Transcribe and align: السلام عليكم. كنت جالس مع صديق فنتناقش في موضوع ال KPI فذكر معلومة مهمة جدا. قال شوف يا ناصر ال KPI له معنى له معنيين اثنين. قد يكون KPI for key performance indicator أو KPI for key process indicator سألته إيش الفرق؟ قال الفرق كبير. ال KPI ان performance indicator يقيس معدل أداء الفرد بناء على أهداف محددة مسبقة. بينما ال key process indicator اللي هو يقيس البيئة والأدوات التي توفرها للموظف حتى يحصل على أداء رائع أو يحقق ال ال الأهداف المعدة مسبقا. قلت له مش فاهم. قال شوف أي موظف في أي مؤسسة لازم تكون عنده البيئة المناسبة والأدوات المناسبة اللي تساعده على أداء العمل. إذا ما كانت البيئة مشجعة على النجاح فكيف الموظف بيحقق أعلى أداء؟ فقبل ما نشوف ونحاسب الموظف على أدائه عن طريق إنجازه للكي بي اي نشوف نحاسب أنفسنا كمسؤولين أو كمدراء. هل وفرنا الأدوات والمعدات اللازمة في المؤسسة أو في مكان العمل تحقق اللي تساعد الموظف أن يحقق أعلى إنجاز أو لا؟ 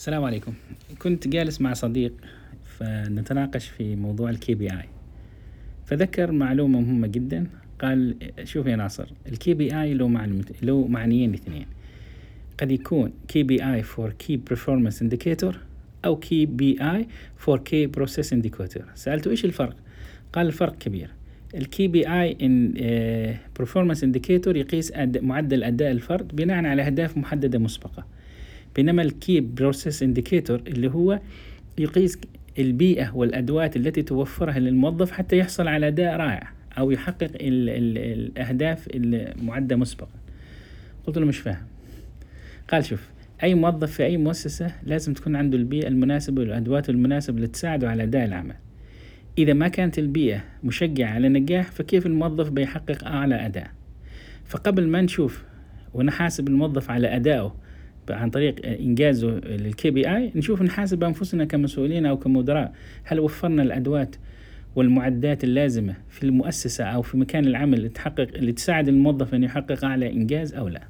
السلام 0.00 0.24
عليكم. 0.24 0.52
كنت 0.98 1.28
جالس 1.28 1.60
مع 1.60 1.72
صديق 1.72 2.12
فنتناقش 2.64 3.68
في 3.68 3.96
موضوع 3.96 4.30
ال 4.30 4.54
KPI 4.54 4.88
فذكر 5.86 6.32
معلومة 6.32 6.80
مهمة 6.80 7.06
جدا. 7.06 7.46
قال 7.80 8.16
شوف 8.44 8.66
يا 8.66 8.76
ناصر 8.76 9.08
ال 9.28 9.54
KPI 9.54 9.94
له 9.94 10.08
معنى 10.08 10.42
له 10.62 10.86
معنيين 10.86 11.34
اثنين. 11.34 11.66
قد 12.60 12.72
يكون 12.72 13.12
KPI 13.28 13.64
for 13.72 14.12
key 14.12 14.36
performance 14.36 15.02
indicator 15.02 15.58
أو 16.04 16.16
KPI 16.16 16.82
for 16.82 17.58
key 17.58 17.86
process 17.86 18.32
indicator 18.32 18.84
سألته 18.94 19.30
إيش 19.30 19.44
الفرق؟ 19.44 19.76
قال 20.32 20.46
الفرق 20.46 20.78
كبير. 20.78 21.10
ال 21.54 21.88
KPI 21.88 22.36
ان 22.42 22.74
performance 23.58 24.04
indicator 24.04 24.56
يقيس 24.56 24.92
معدل 24.96 25.64
أداء 25.64 25.90
الفرد 25.90 26.36
بناء 26.36 26.64
على 26.64 26.82
أهداف 26.82 27.16
محددة 27.16 27.58
مسبقة. 27.58 28.06
بينما 28.76 29.02
ال 29.02 29.11
key 29.11 29.40
process 29.40 30.02
indicator 30.02 30.62
اللي 30.66 30.90
هو 30.90 31.20
يقيس 31.78 32.18
البيئة 32.58 33.16
والأدوات 33.16 33.76
التي 33.76 34.02
توفرها 34.02 34.58
للموظف 34.58 35.10
حتى 35.10 35.38
يحصل 35.38 35.68
على 35.68 35.88
أداء 35.88 36.16
رائع 36.16 36.52
أو 36.78 36.90
يحقق 36.90 37.30
ال 37.34 37.68
ال 37.68 37.98
الأهداف 37.98 38.88
المعدة 38.94 39.76
مسبقا. 39.76 40.18
قلت 41.06 41.18
له 41.18 41.26
مش 41.26 41.38
فاهم. 41.38 41.66
قال 42.70 42.84
شوف 42.84 43.08
أي 43.42 43.54
موظف 43.54 43.92
في 43.92 44.04
أي 44.04 44.16
مؤسسة 44.16 44.72
لازم 44.84 45.14
تكون 45.14 45.36
عنده 45.36 45.58
البيئة 45.58 45.88
المناسبة 45.88 46.42
والأدوات 46.42 46.90
المناسبة 46.90 47.36
اللي 47.36 47.46
تساعده 47.48 47.90
على 47.90 48.02
أداء 48.02 48.24
العمل. 48.24 48.54
إذا 49.38 49.52
ما 49.52 49.68
كانت 49.68 49.98
البيئة 49.98 50.44
مشجعة 50.64 51.10
على 51.10 51.26
النجاح 51.26 51.70
فكيف 51.70 52.06
الموظف 52.06 52.50
بيحقق 52.50 53.04
أعلى 53.04 53.46
أداء؟ 53.46 53.70
فقبل 54.44 54.88
ما 54.88 55.00
نشوف 55.00 55.44
ونحاسب 55.94 56.48
الموظف 56.48 56.90
على 56.90 57.16
أدائه 57.16 57.54
عن 58.12 58.30
طريق 58.30 58.66
إنجازه 58.66 59.28
للكي 59.30 59.90
بي 59.90 60.16
اي 60.16 60.32
نشوف 60.34 60.62
نحاسب 60.62 61.04
أنفسنا 61.04 61.44
كمسؤولين 61.44 62.06
أو 62.06 62.18
كمدراء. 62.18 62.72
هل 63.04 63.20
وفرنا 63.20 63.62
الأدوات 63.62 64.16
والمعدات 64.76 65.44
اللازمة 65.44 65.94
في 66.08 66.22
المؤسسة 66.22 66.84
أو 66.84 67.02
في 67.02 67.16
مكان 67.16 67.44
العمل 67.44 67.88
تحقق 67.88 68.28
اللي 68.34 68.52
تساعد 68.52 68.88
الموظف 68.88 69.34
أن 69.34 69.44
يحقق 69.44 69.84
أعلى 69.84 70.12
إنجاز 70.12 70.54
أو 70.54 70.68
لا؟ 70.68 70.82